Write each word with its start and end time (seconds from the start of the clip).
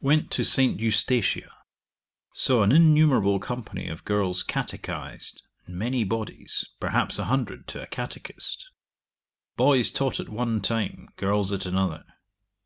'Went 0.00 0.30
to 0.30 0.44
St. 0.46 0.80
Eustatia; 0.80 1.50
saw 2.32 2.62
an 2.62 2.72
innumerable 2.72 3.38
company 3.38 3.86
of 3.86 4.02
girls 4.06 4.42
catechised, 4.42 5.42
in 5.66 5.76
many 5.76 6.04
bodies, 6.04 6.64
perhaps 6.80 7.18
100 7.18 7.66
to 7.68 7.82
a 7.82 7.86
catechist. 7.86 8.66
Boys 9.58 9.90
taught 9.90 10.20
at 10.20 10.30
one 10.30 10.62
time, 10.62 11.10
girls 11.18 11.52
at 11.52 11.66
another. 11.66 12.06